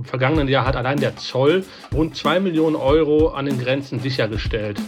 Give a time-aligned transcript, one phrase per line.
[0.00, 1.62] Im vergangenen Jahr hat allein der Zoll
[1.94, 4.80] rund 2 Millionen Euro an den Grenzen sichergestellt.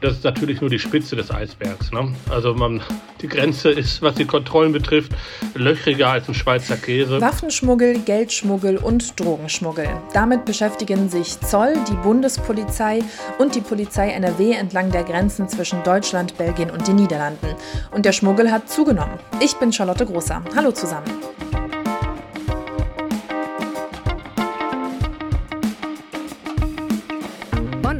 [0.00, 1.92] Das ist natürlich nur die Spitze des Eisbergs.
[1.92, 2.12] Ne?
[2.28, 2.82] Also man,
[3.22, 5.12] die Grenze ist, was die Kontrollen betrifft,
[5.54, 7.20] löchriger als ein Schweizer Käse.
[7.20, 9.86] Waffenschmuggel, Geldschmuggel und Drogenschmuggel.
[10.12, 13.04] Damit beschäftigen sich Zoll, die Bundespolizei
[13.38, 17.54] und die Polizei NRW entlang der Grenzen zwischen Deutschland, Belgien und den Niederlanden.
[17.92, 19.20] Und der Schmuggel hat zugenommen.
[19.40, 20.42] Ich bin Charlotte Großer.
[20.56, 21.06] Hallo zusammen.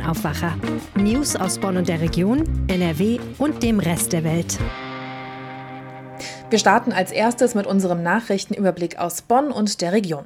[0.06, 0.56] Aufwacher.
[0.94, 4.58] News aus Bonn und der Region, NRW und dem Rest der Welt.
[6.50, 10.24] Wir starten als erstes mit unserem Nachrichtenüberblick aus Bonn und der Region.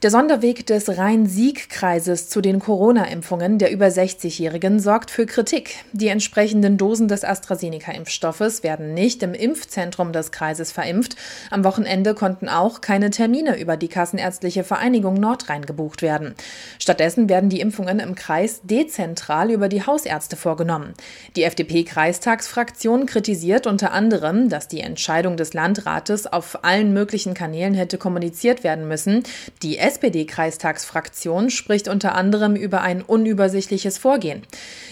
[0.00, 5.84] Der Sonderweg des Rhein-Sieg-Kreises zu den Corona-Impfungen der über 60-Jährigen sorgt für Kritik.
[5.90, 11.16] Die entsprechenden Dosen des AstraZeneca-Impfstoffes werden nicht im Impfzentrum des Kreises verimpft.
[11.50, 16.36] Am Wochenende konnten auch keine Termine über die Kassenärztliche Vereinigung Nordrhein gebucht werden.
[16.78, 20.94] Stattdessen werden die Impfungen im Kreis dezentral über die Hausärzte vorgenommen.
[21.34, 27.98] Die FDP-Kreistagsfraktion kritisiert unter anderem, dass die Entscheidung des Landrates auf allen möglichen Kanälen hätte
[27.98, 29.24] kommuniziert werden müssen.
[29.64, 34.42] Die SPD-Kreistagsfraktion spricht unter anderem über ein unübersichtliches Vorgehen.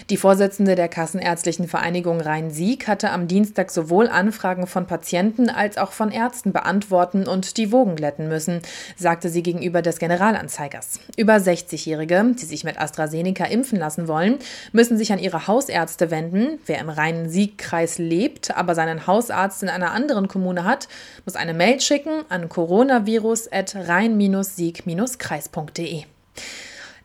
[0.09, 5.91] Die Vorsitzende der Kassenärztlichen Vereinigung Rhein-Sieg hatte am Dienstag sowohl Anfragen von Patienten als auch
[5.91, 8.63] von Ärzten beantworten und die Wogen glätten müssen,
[8.95, 10.99] sagte sie gegenüber des Generalanzeigers.
[11.15, 14.39] Über 60-Jährige, die sich mit AstraZeneca impfen lassen wollen,
[14.71, 16.57] müssen sich an ihre Hausärzte wenden.
[16.65, 20.87] Wer im Rhein-Sieg-Kreis lebt, aber seinen Hausarzt in einer anderen Kommune hat,
[21.25, 24.86] muss eine Mail schicken an coronavirus.rhein-sieg
[25.17, 26.05] kreis.de.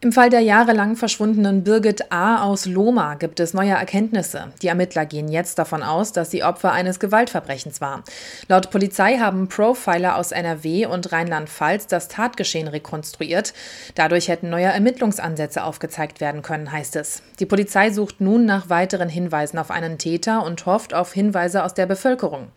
[0.04, 2.42] Im Fall der jahrelang verschwundenen Birgit A.
[2.42, 4.48] aus Loma gibt es neue Erkenntnisse.
[4.60, 8.02] Die Ermittler gehen jetzt davon aus, dass sie Opfer eines Gewaltverbrechens war.
[8.48, 13.54] Laut Polizei haben Profiler aus NRW und Rheinland-Pfalz das Tatgeschehen rekonstruiert.
[13.94, 17.22] Dadurch hätten neue Ermittlungsansätze aufgezeigt werden können, heißt es.
[17.38, 21.74] Die Polizei sucht nun nach weiteren Hinweisen auf einen Täter und hofft auf Hinweise aus
[21.74, 22.48] der Bevölkerung.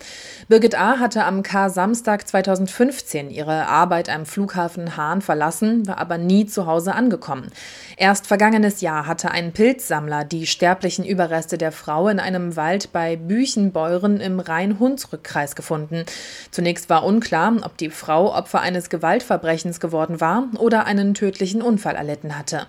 [0.47, 0.97] Birgit A.
[0.97, 6.95] hatte am K-Samstag 2015 ihre Arbeit am Flughafen Hahn verlassen, war aber nie zu Hause
[6.95, 7.51] angekommen kommen.
[7.97, 13.15] Erst vergangenes Jahr hatte ein Pilzsammler die sterblichen Überreste der Frau in einem Wald bei
[13.15, 16.05] Büchenbeuren im Rhein-Hunsrück-Kreis gefunden.
[16.51, 21.95] Zunächst war unklar, ob die Frau Opfer eines Gewaltverbrechens geworden war oder einen tödlichen Unfall
[21.95, 22.67] erlitten hatte.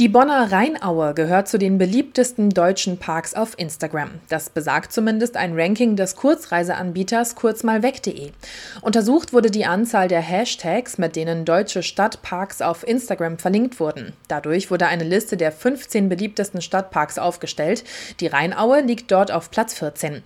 [0.00, 4.10] Die Bonner Rheinaue gehört zu den beliebtesten deutschen Parks auf Instagram.
[4.28, 8.32] Das besagt zumindest ein Ranking des Kurzreiseanbieters kurzmalweg.de.
[8.80, 14.14] Untersucht wurde die Anzahl der Hashtags, mit denen deutsche Stadtparks auf Instagram verlinkt wurden.
[14.26, 17.84] Dadurch wurde eine Liste der 15 beliebtesten Stadtparks aufgestellt.
[18.18, 20.24] Die Rheinaue liegt dort auf Platz 14.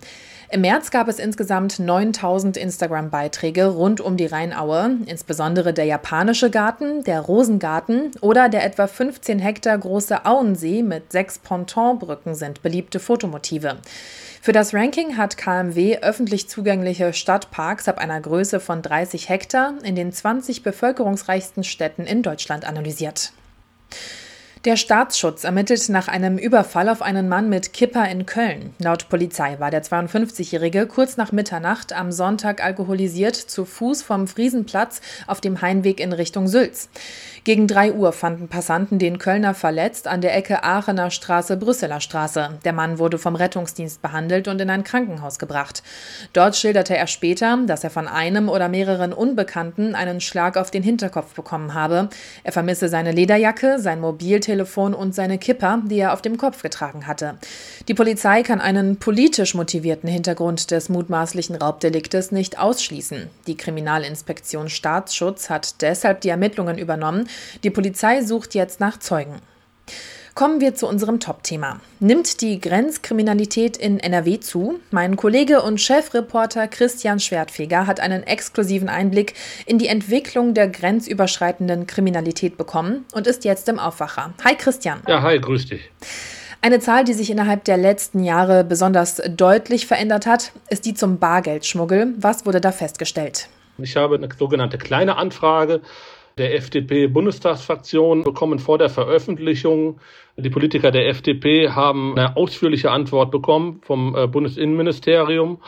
[0.51, 7.03] Im März gab es insgesamt 9000 Instagram-Beiträge rund um die Rheinaue, insbesondere der japanische Garten,
[7.03, 13.77] der Rosengarten oder der etwa 15 Hektar große Auensee mit sechs Pontonbrücken sind beliebte Fotomotive.
[14.41, 19.95] Für das Ranking hat KMW öffentlich zugängliche Stadtparks ab einer Größe von 30 Hektar in
[19.95, 23.33] den 20 bevölkerungsreichsten Städten in Deutschland analysiert.
[24.65, 28.73] Der Staatsschutz ermittelt nach einem Überfall auf einen Mann mit Kipper in Köln.
[28.79, 34.99] Laut Polizei war der 52-Jährige kurz nach Mitternacht am Sonntag alkoholisiert zu Fuß vom Friesenplatz
[35.27, 36.89] auf dem Heimweg in Richtung Sülz.
[37.45, 42.59] Gegen drei Uhr fanden Passanten den Kölner verletzt an der Ecke Aachener Straße, Brüsseler Straße.
[42.65, 45.83] Der Mann wurde vom Rettungsdienst behandelt und in ein Krankenhaus gebracht.
[46.33, 50.83] Dort schilderte er später, dass er von einem oder mehreren Unbekannten einen Schlag auf den
[50.83, 52.09] Hinterkopf bekommen habe.
[52.43, 56.61] Er vermisse seine Lederjacke, sein Mobiltelefon Mobiltelefon und seine Kipper, die er auf dem Kopf
[56.61, 57.37] getragen hatte.
[57.87, 63.29] Die Polizei kann einen politisch motivierten Hintergrund des mutmaßlichen Raubdeliktes nicht ausschließen.
[63.47, 67.29] Die Kriminalinspektion Staatsschutz hat deshalb die Ermittlungen übernommen.
[67.63, 69.39] Die Polizei sucht jetzt nach Zeugen.
[70.39, 71.81] Kommen wir zu unserem Top-Thema.
[71.99, 74.79] Nimmt die Grenzkriminalität in NRW zu?
[74.89, 79.33] Mein Kollege und Chefreporter Christian Schwertfeger hat einen exklusiven Einblick
[79.65, 84.33] in die Entwicklung der grenzüberschreitenden Kriminalität bekommen und ist jetzt im Aufwacher.
[84.41, 85.01] Hi Christian.
[85.09, 85.91] Ja, hi, grüß dich.
[86.61, 91.19] Eine Zahl, die sich innerhalb der letzten Jahre besonders deutlich verändert hat, ist die zum
[91.19, 92.13] Bargeldschmuggel.
[92.15, 93.49] Was wurde da festgestellt?
[93.77, 95.81] Ich habe eine sogenannte kleine Anfrage
[96.39, 99.99] der FDP-Bundestagsfraktion bekommen vor der Veröffentlichung.
[100.37, 105.61] Die Politiker der FDP haben eine ausführliche Antwort bekommen vom äh, Bundesinnenministerium.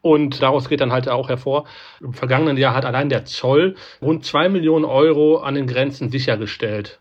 [0.00, 1.64] Und daraus geht dann halt auch hervor,
[2.00, 7.00] im vergangenen Jahr hat allein der Zoll rund zwei Millionen Euro an den Grenzen sichergestellt.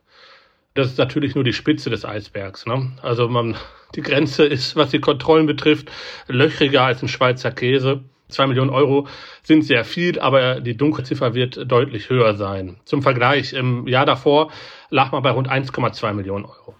[0.73, 2.65] Das ist natürlich nur die Spitze des Eisbergs.
[2.65, 2.91] Ne?
[3.01, 3.55] Also man,
[3.95, 5.91] die Grenze ist, was die Kontrollen betrifft,
[6.27, 8.01] löchriger als ein Schweizer Käse.
[8.29, 9.07] Zwei Millionen Euro
[9.43, 12.77] sind sehr viel, aber die Dunkelziffer wird deutlich höher sein.
[12.83, 14.51] Zum Vergleich, im Jahr davor
[14.89, 16.75] lag man bei rund 1,2 Millionen Euro.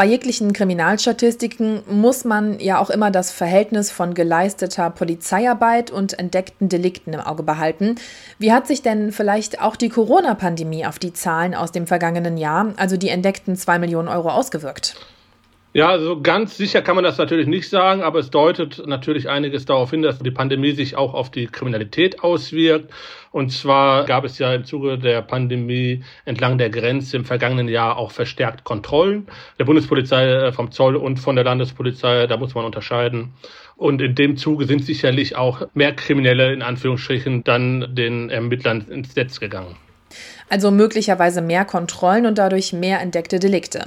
[0.00, 6.70] Bei jeglichen Kriminalstatistiken muss man ja auch immer das Verhältnis von geleisteter Polizeiarbeit und entdeckten
[6.70, 7.96] Delikten im Auge behalten.
[8.38, 12.72] Wie hat sich denn vielleicht auch die Corona-Pandemie auf die Zahlen aus dem vergangenen Jahr,
[12.78, 14.96] also die entdeckten zwei Millionen Euro, ausgewirkt?
[15.72, 19.66] Ja, also ganz sicher kann man das natürlich nicht sagen, aber es deutet natürlich einiges
[19.66, 22.90] darauf hin, dass die Pandemie sich auch auf die Kriminalität auswirkt.
[23.30, 27.98] Und zwar gab es ja im Zuge der Pandemie entlang der Grenze im vergangenen Jahr
[27.98, 29.28] auch verstärkt Kontrollen
[29.60, 32.26] der Bundespolizei, äh, vom Zoll und von der Landespolizei.
[32.26, 33.34] Da muss man unterscheiden.
[33.76, 39.14] Und in dem Zuge sind sicherlich auch mehr Kriminelle in Anführungsstrichen dann den Ermittlern ins
[39.14, 39.76] Netz gegangen.
[40.48, 43.86] Also möglicherweise mehr Kontrollen und dadurch mehr entdeckte Delikte.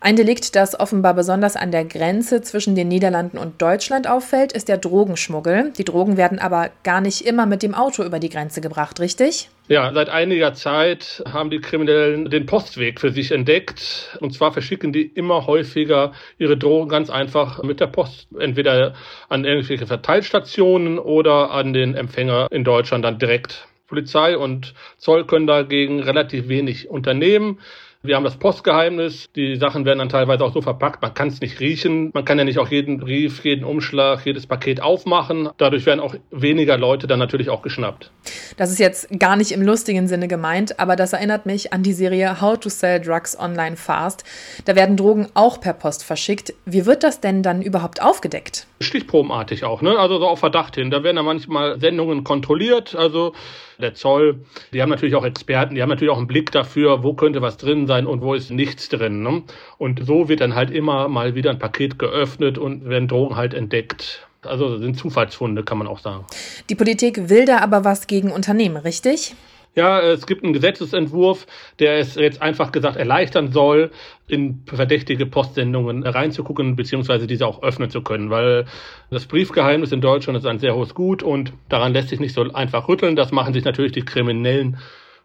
[0.00, 4.68] Ein Delikt, das offenbar besonders an der Grenze zwischen den Niederlanden und Deutschland auffällt, ist
[4.68, 5.72] der Drogenschmuggel.
[5.76, 9.50] Die Drogen werden aber gar nicht immer mit dem Auto über die Grenze gebracht, richtig?
[9.66, 14.16] Ja, seit einiger Zeit haben die Kriminellen den Postweg für sich entdeckt.
[14.20, 18.28] Und zwar verschicken die immer häufiger ihre Drogen ganz einfach mit der Post.
[18.38, 18.94] Entweder
[19.28, 23.66] an irgendwelche Verteilstationen oder an den Empfänger in Deutschland dann direkt.
[23.88, 27.58] Polizei und Zoll können dagegen relativ wenig unternehmen.
[28.04, 29.28] Wir haben das Postgeheimnis.
[29.34, 32.12] Die Sachen werden dann teilweise auch so verpackt, man kann es nicht riechen.
[32.14, 35.48] Man kann ja nicht auch jeden Brief, jeden Umschlag, jedes Paket aufmachen.
[35.56, 38.12] Dadurch werden auch weniger Leute dann natürlich auch geschnappt.
[38.56, 41.92] Das ist jetzt gar nicht im lustigen Sinne gemeint, aber das erinnert mich an die
[41.92, 44.22] Serie How to Sell Drugs Online Fast.
[44.64, 46.54] Da werden Drogen auch per Post verschickt.
[46.66, 48.68] Wie wird das denn dann überhaupt aufgedeckt?
[48.80, 49.98] Stichprobenartig auch, ne?
[49.98, 50.92] Also so auf Verdacht hin.
[50.92, 52.94] Da werden dann manchmal Sendungen kontrolliert.
[52.94, 53.32] Also
[53.78, 54.40] der Zoll,
[54.72, 57.56] die haben natürlich auch Experten, die haben natürlich auch einen Blick dafür, wo könnte was
[57.56, 59.22] drin sein und wo ist nichts drin.
[59.22, 59.42] Ne?
[59.78, 63.54] Und so wird dann halt immer mal wieder ein Paket geöffnet und werden Drogen halt
[63.54, 64.26] entdeckt.
[64.42, 66.24] Also sind Zufallsfunde, kann man auch sagen.
[66.68, 69.34] Die Politik will da aber was gegen Unternehmen, richtig?
[69.78, 71.46] Ja, es gibt einen Gesetzesentwurf,
[71.78, 73.92] der es jetzt einfach gesagt erleichtern soll,
[74.26, 78.64] in verdächtige Postsendungen reinzugucken, beziehungsweise diese auch öffnen zu können, weil
[79.08, 82.42] das Briefgeheimnis in Deutschland ist ein sehr hohes Gut und daran lässt sich nicht so
[82.52, 83.14] einfach rütteln.
[83.14, 84.78] Das machen sich natürlich die Kriminellen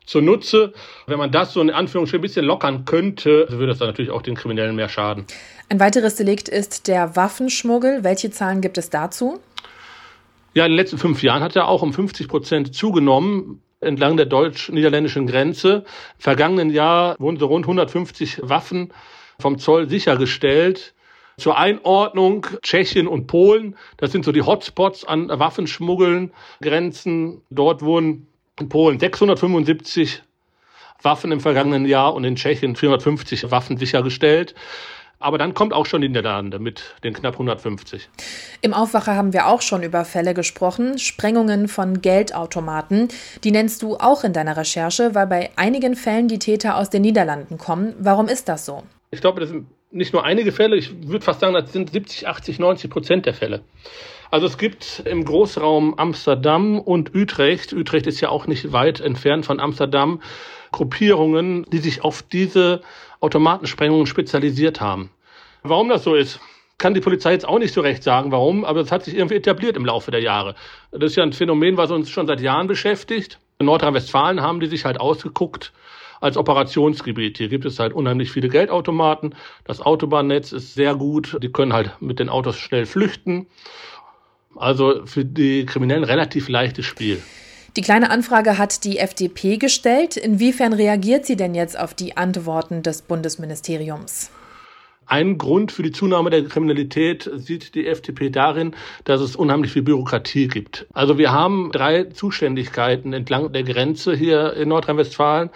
[0.06, 0.74] zunutze.
[1.08, 4.22] Wenn man das so in Anführungsstrichen ein bisschen lockern könnte, würde das dann natürlich auch
[4.22, 5.26] den Kriminellen mehr schaden.
[5.70, 8.04] Ein weiteres Delikt ist der Waffenschmuggel.
[8.04, 9.40] Welche Zahlen gibt es dazu?
[10.54, 14.26] Ja, in den letzten fünf Jahren hat er auch um 50 Prozent zugenommen entlang der
[14.26, 15.84] deutsch-niederländischen Grenze.
[16.18, 18.94] Im vergangenen Jahr wurden so rund 150 Waffen
[19.40, 20.94] vom Zoll sichergestellt.
[21.38, 26.32] Zur Einordnung Tschechien und Polen, das sind so die Hotspots an Waffenschmuggeln,
[26.62, 27.42] Grenzen.
[27.50, 28.28] Dort wurden
[28.60, 30.22] in Polen 675
[31.02, 34.54] Waffen im vergangenen Jahr und in Tschechien 450 Waffen sichergestellt.
[35.24, 38.10] Aber dann kommt auch schon die Niederlande mit den knapp 150.
[38.62, 43.08] Im Aufwacher haben wir auch schon über Fälle gesprochen, Sprengungen von Geldautomaten.
[43.46, 47.04] Die nennst du auch in deiner Recherche, weil bei einigen Fällen die Täter aus den
[47.04, 47.94] Niederlanden kommen.
[48.00, 48.84] Warum ist das so?
[49.12, 52.28] Ich glaube, das sind nicht nur einige Fälle, ich würde fast sagen, das sind 70,
[52.28, 53.62] 80, 90 Prozent der Fälle.
[54.34, 59.46] Also es gibt im Großraum Amsterdam und Utrecht, Utrecht ist ja auch nicht weit entfernt
[59.46, 60.24] von Amsterdam,
[60.72, 62.82] Gruppierungen, die sich auf diese
[63.20, 65.12] Automatensprengungen spezialisiert haben.
[65.62, 66.40] Warum das so ist,
[66.80, 69.36] kann die Polizei jetzt auch nicht so recht sagen, warum, aber es hat sich irgendwie
[69.36, 70.56] etabliert im Laufe der Jahre.
[70.90, 73.38] Das ist ja ein Phänomen, was uns schon seit Jahren beschäftigt.
[73.60, 75.74] In Nordrhein-Westfalen haben die sich halt ausgeguckt
[76.22, 77.38] als Operationsgebiet.
[77.38, 79.36] Hier gibt es halt unheimlich viele Geldautomaten.
[79.64, 81.38] Das Autobahnnetz ist sehr gut.
[81.44, 83.46] Die können halt mit den Autos schnell flüchten.
[84.56, 87.22] Also für die Kriminellen relativ leichtes Spiel.
[87.76, 90.16] Die kleine Anfrage hat die FDP gestellt.
[90.16, 94.30] Inwiefern reagiert sie denn jetzt auf die Antworten des Bundesministeriums?
[95.06, 99.82] Ein Grund für die Zunahme der Kriminalität sieht die FDP darin, dass es unheimlich viel
[99.82, 100.86] Bürokratie gibt.
[100.94, 105.50] Also wir haben drei Zuständigkeiten entlang der Grenze hier in Nordrhein-Westfalen.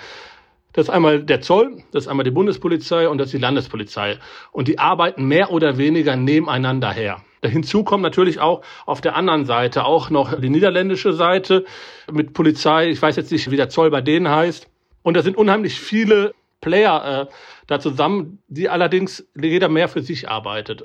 [0.73, 4.17] Das ist einmal der Zoll, das ist einmal die Bundespolizei und das ist die Landespolizei.
[4.51, 7.21] Und die arbeiten mehr oder weniger nebeneinander her.
[7.47, 11.65] Hinzu kommt natürlich auch auf der anderen Seite auch noch die niederländische Seite
[12.11, 12.89] mit Polizei.
[12.89, 14.67] Ich weiß jetzt nicht, wie der Zoll bei denen heißt.
[15.03, 17.33] Und da sind unheimlich viele Player äh,
[17.67, 20.83] da zusammen, die allerdings jeder mehr für sich arbeitet.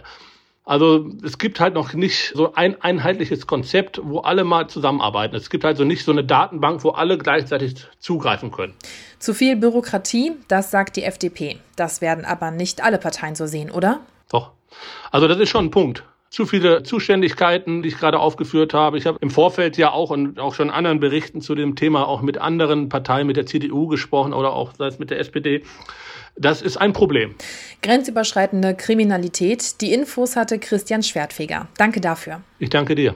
[0.64, 5.34] Also es gibt halt noch nicht so ein einheitliches Konzept, wo alle mal zusammenarbeiten.
[5.34, 8.74] Es gibt halt so nicht so eine Datenbank, wo alle gleichzeitig zugreifen können.
[9.18, 11.58] Zu viel Bürokratie, das sagt die FDP.
[11.74, 14.00] Das werden aber nicht alle Parteien so sehen, oder?
[14.30, 14.52] Doch.
[15.10, 18.96] Also das ist schon ein Punkt zu viele Zuständigkeiten, die ich gerade aufgeführt habe.
[18.96, 22.22] Ich habe im Vorfeld ja auch und auch schon anderen Berichten zu dem Thema auch
[22.22, 25.62] mit anderen Parteien, mit der CDU gesprochen oder auch sei es mit der SPD.
[26.34, 27.34] Das ist ein Problem.
[27.82, 29.82] Grenzüberschreitende Kriminalität.
[29.82, 31.68] Die Infos hatte Christian Schwertfeger.
[31.76, 32.40] Danke dafür.
[32.58, 33.14] Ich danke dir.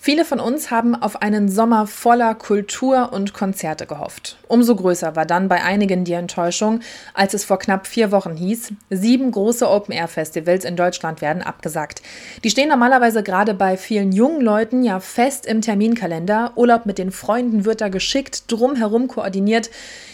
[0.00, 4.38] Viele von uns haben auf einen Sommer voller Kultur und Konzerte gehofft.
[4.46, 6.80] Umso größer war dann bei einigen die Enttäuschung,
[7.14, 12.00] als es vor knapp vier Wochen hieß, sieben große Open-Air-Festivals in Deutschland werden abgesagt.
[12.44, 16.52] Die stehen normalerweise gerade bei vielen jungen Leuten ja fest im Terminkalender.
[16.54, 19.68] Urlaub mit den Freunden wird da geschickt drumherum koordiniert.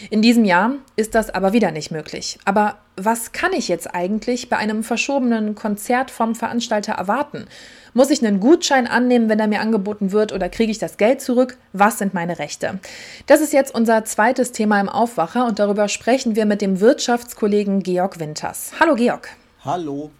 [0.09, 2.39] In diesem Jahr ist das aber wieder nicht möglich.
[2.43, 7.45] Aber was kann ich jetzt eigentlich bei einem verschobenen Konzert vom Veranstalter erwarten?
[7.93, 11.21] Muss ich einen Gutschein annehmen, wenn er mir angeboten wird, oder kriege ich das Geld
[11.21, 11.57] zurück?
[11.73, 12.79] Was sind meine Rechte?
[13.27, 17.83] Das ist jetzt unser zweites Thema im Aufwacher und darüber sprechen wir mit dem Wirtschaftskollegen
[17.83, 18.71] Georg Winters.
[18.79, 19.29] Hallo Georg.
[19.63, 20.11] Hallo.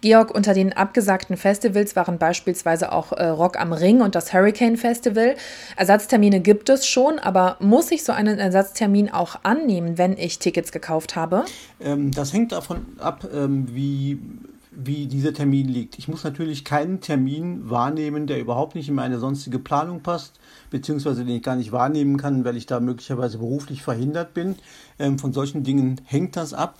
[0.00, 4.76] Georg, unter den abgesagten Festivals waren beispielsweise auch äh, Rock am Ring und das Hurricane
[4.76, 5.34] Festival.
[5.76, 10.72] Ersatztermine gibt es schon, aber muss ich so einen Ersatztermin auch annehmen, wenn ich Tickets
[10.72, 11.44] gekauft habe?
[11.80, 14.18] Ähm, das hängt davon ab, ähm, wie
[14.76, 15.98] wie dieser Termin liegt.
[15.98, 20.38] Ich muss natürlich keinen Termin wahrnehmen, der überhaupt nicht in meine sonstige Planung passt,
[20.70, 24.56] beziehungsweise den ich gar nicht wahrnehmen kann, weil ich da möglicherweise beruflich verhindert bin.
[24.98, 26.78] Ähm, von solchen Dingen hängt das ab.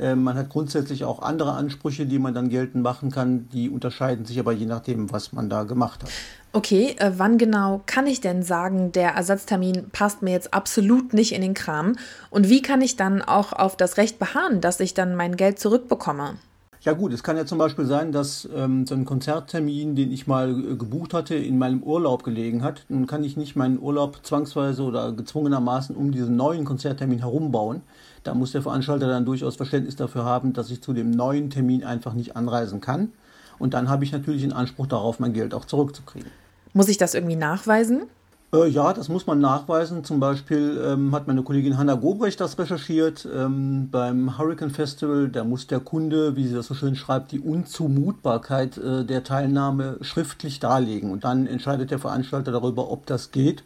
[0.00, 3.48] Ähm, man hat grundsätzlich auch andere Ansprüche, die man dann geltend machen kann.
[3.52, 6.10] Die unterscheiden sich aber je nachdem, was man da gemacht hat.
[6.52, 11.32] Okay, äh, wann genau kann ich denn sagen, der Ersatztermin passt mir jetzt absolut nicht
[11.32, 11.96] in den Kram?
[12.30, 15.58] Und wie kann ich dann auch auf das Recht beharren, dass ich dann mein Geld
[15.58, 16.34] zurückbekomme?
[16.82, 20.28] Ja gut, es kann ja zum Beispiel sein, dass ähm, so ein Konzerttermin, den ich
[20.28, 22.84] mal äh, gebucht hatte, in meinem Urlaub gelegen hat.
[22.88, 27.82] Nun kann ich nicht meinen Urlaub zwangsweise oder gezwungenermaßen um diesen neuen Konzerttermin herumbauen.
[28.22, 31.82] Da muss der Veranstalter dann durchaus Verständnis dafür haben, dass ich zu dem neuen Termin
[31.82, 33.12] einfach nicht anreisen kann.
[33.58, 36.30] Und dann habe ich natürlich den Anspruch darauf, mein Geld auch zurückzukriegen.
[36.74, 38.02] Muss ich das irgendwie nachweisen?
[38.52, 40.04] Äh, ja, das muss man nachweisen.
[40.04, 43.28] Zum Beispiel ähm, hat meine Kollegin Hanna Gobrecht das recherchiert.
[43.34, 47.40] Ähm, beim Hurricane Festival, da muss der Kunde, wie sie das so schön schreibt, die
[47.40, 51.10] Unzumutbarkeit äh, der Teilnahme schriftlich darlegen.
[51.10, 53.64] Und dann entscheidet der Veranstalter darüber, ob das geht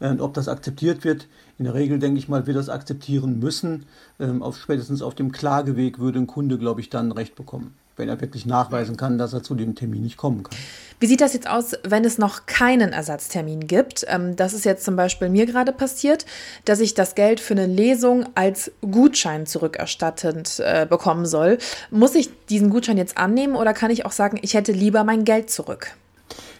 [0.00, 1.26] äh, und ob das akzeptiert wird.
[1.58, 3.84] In der Regel, denke ich mal, wird das akzeptieren müssen.
[4.18, 8.08] Ähm, auf, spätestens auf dem Klageweg würde ein Kunde, glaube ich, dann Recht bekommen wenn
[8.08, 10.56] er wirklich nachweisen kann, dass er zu dem Termin nicht kommen kann.
[11.00, 14.06] Wie sieht das jetzt aus, wenn es noch keinen Ersatztermin gibt?
[14.08, 16.26] Ähm, das ist jetzt zum Beispiel mir gerade passiert,
[16.64, 21.58] dass ich das Geld für eine Lesung als Gutschein zurückerstattend äh, bekommen soll.
[21.90, 25.24] Muss ich diesen Gutschein jetzt annehmen oder kann ich auch sagen, ich hätte lieber mein
[25.24, 25.96] Geld zurück?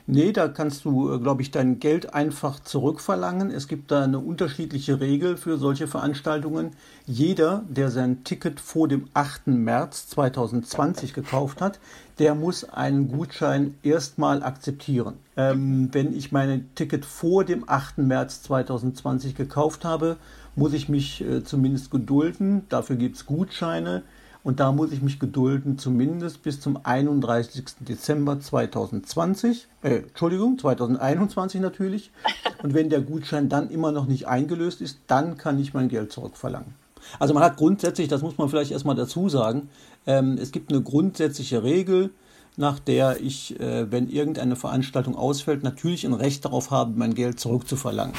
[0.06, 3.50] Nee, da kannst du, äh, glaube ich, dein Geld einfach zurückverlangen.
[3.52, 6.72] Es gibt da eine unterschiedliche Regel für solche Veranstaltungen.
[7.06, 9.46] Jeder, der sein Ticket vor dem 8.
[9.46, 11.78] März 2020 gekauft hat,
[12.18, 15.14] der muss einen Gutschein erstmal akzeptieren.
[15.36, 17.98] Ähm, wenn ich mein Ticket vor dem 8.
[17.98, 20.16] März 2020 gekauft habe,
[20.56, 22.66] muss ich mich äh, zumindest gedulden.
[22.68, 24.02] Dafür gibt es Gutscheine.
[24.44, 27.64] Und da muss ich mich gedulden, zumindest bis zum 31.
[27.80, 29.68] Dezember 2020.
[29.82, 32.10] Äh, Entschuldigung, 2021 natürlich.
[32.62, 36.12] Und wenn der Gutschein dann immer noch nicht eingelöst ist, dann kann ich mein Geld
[36.12, 36.74] zurückverlangen.
[37.18, 39.68] Also man hat grundsätzlich, das muss man vielleicht erstmal dazu sagen,
[40.06, 42.10] ähm, es gibt eine grundsätzliche Regel,
[42.56, 47.40] nach der ich, äh, wenn irgendeine Veranstaltung ausfällt, natürlich ein Recht darauf habe, mein Geld
[47.40, 48.14] zurückzuverlangen.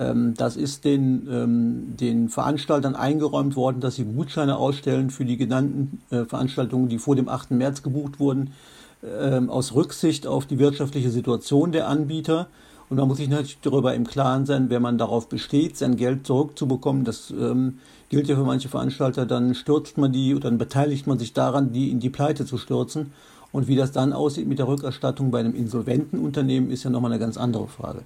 [0.00, 5.36] Ähm, das ist den, ähm, den Veranstaltern eingeräumt worden, dass sie Gutscheine ausstellen für die
[5.36, 7.50] genannten äh, Veranstaltungen, die vor dem 8.
[7.50, 8.52] März gebucht wurden,
[9.04, 12.46] ähm, aus Rücksicht auf die wirtschaftliche Situation der Anbieter.
[12.88, 16.26] Und man muss sich natürlich darüber im Klaren sein, wenn man darauf besteht, sein Geld
[16.26, 17.04] zurückzubekommen.
[17.04, 17.32] Das
[18.08, 19.26] gilt ja für manche Veranstalter.
[19.26, 22.58] Dann stürzt man die oder dann beteiligt man sich daran, die in die Pleite zu
[22.58, 23.12] stürzen.
[23.52, 27.12] Und wie das dann aussieht mit der Rückerstattung bei einem insolventen Unternehmen, ist ja nochmal
[27.12, 28.02] eine ganz andere Frage.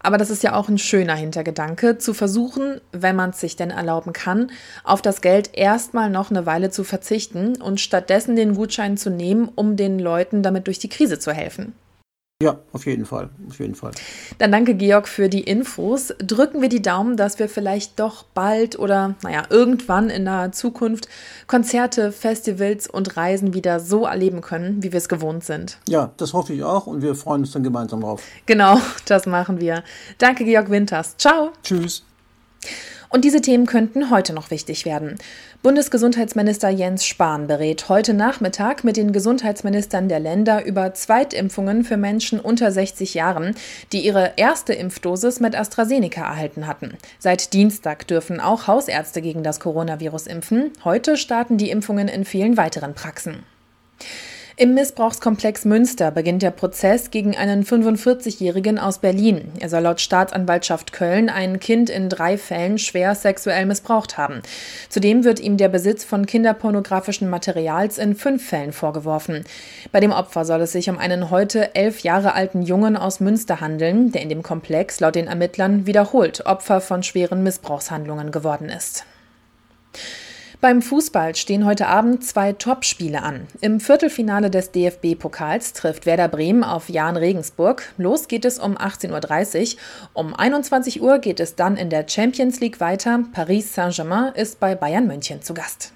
[0.00, 3.70] Aber das ist ja auch ein schöner Hintergedanke, zu versuchen, wenn man es sich denn
[3.70, 4.50] erlauben kann,
[4.84, 9.48] auf das Geld erstmal noch eine Weile zu verzichten und stattdessen den Gutschein zu nehmen,
[9.54, 11.74] um den Leuten damit durch die Krise zu helfen.
[12.40, 13.90] Ja, auf jeden Fall, auf jeden Fall.
[14.38, 16.14] Dann danke Georg für die Infos.
[16.18, 21.08] Drücken wir die Daumen, dass wir vielleicht doch bald oder naja, irgendwann in naher Zukunft
[21.48, 25.78] Konzerte, Festivals und Reisen wieder so erleben können, wie wir es gewohnt sind.
[25.88, 28.22] Ja, das hoffe ich auch und wir freuen uns dann gemeinsam drauf.
[28.46, 29.82] Genau, das machen wir.
[30.18, 31.16] Danke, Georg Winters.
[31.16, 31.50] Ciao.
[31.64, 32.04] Tschüss.
[33.10, 35.16] Und diese Themen könnten heute noch wichtig werden.
[35.62, 42.38] Bundesgesundheitsminister Jens Spahn berät heute Nachmittag mit den Gesundheitsministern der Länder über Zweitimpfungen für Menschen
[42.38, 43.54] unter 60 Jahren,
[43.92, 46.98] die ihre erste Impfdosis mit AstraZeneca erhalten hatten.
[47.18, 50.72] Seit Dienstag dürfen auch Hausärzte gegen das Coronavirus impfen.
[50.84, 53.42] Heute starten die Impfungen in vielen weiteren Praxen.
[54.60, 59.52] Im Missbrauchskomplex Münster beginnt der Prozess gegen einen 45-Jährigen aus Berlin.
[59.60, 64.42] Er soll laut Staatsanwaltschaft Köln ein Kind in drei Fällen schwer sexuell missbraucht haben.
[64.88, 69.44] Zudem wird ihm der Besitz von kinderpornografischen Materials in fünf Fällen vorgeworfen.
[69.92, 73.60] Bei dem Opfer soll es sich um einen heute elf Jahre alten Jungen aus Münster
[73.60, 79.04] handeln, der in dem Komplex laut den Ermittlern wiederholt Opfer von schweren Missbrauchshandlungen geworden ist.
[80.60, 83.46] Beim Fußball stehen heute Abend zwei Topspiele an.
[83.60, 87.92] Im Viertelfinale des DFB-Pokals trifft Werder Bremen auf Jan Regensburg.
[87.96, 89.80] Los geht es um 18.30 Uhr.
[90.14, 93.20] Um 21 Uhr geht es dann in der Champions League weiter.
[93.32, 95.92] Paris Saint-Germain ist bei Bayern München zu Gast.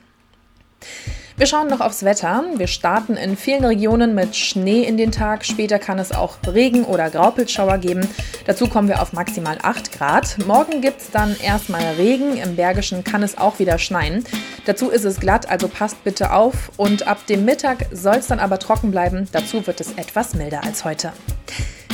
[1.36, 2.44] Wir schauen noch aufs Wetter.
[2.56, 5.46] Wir starten in vielen Regionen mit Schnee in den Tag.
[5.46, 8.06] Später kann es auch Regen- oder Graupelschauer geben.
[8.44, 10.36] Dazu kommen wir auf maximal 8 Grad.
[10.46, 12.36] Morgen gibt es dann erstmal Regen.
[12.36, 14.24] Im Bergischen kann es auch wieder schneien.
[14.66, 16.70] Dazu ist es glatt, also passt bitte auf.
[16.76, 19.26] Und ab dem Mittag soll es dann aber trocken bleiben.
[19.32, 21.12] Dazu wird es etwas milder als heute.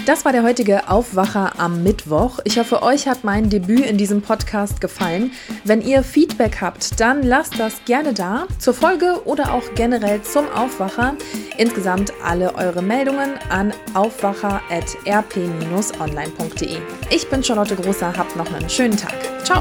[0.08, 2.38] Das war der heutige Aufwacher am Mittwoch.
[2.44, 5.32] Ich hoffe, euch hat mein Debüt in diesem Podcast gefallen.
[5.64, 10.48] Wenn ihr Feedback habt, dann lasst das gerne da zur Folge oder auch generell zum
[10.48, 11.14] Aufwacher.
[11.58, 16.78] Insgesamt alle eure Meldungen an aufwacher.rp-online.de.
[17.10, 19.12] Ich bin Charlotte Großer, habt noch einen schönen Tag.
[19.44, 19.60] Ciao!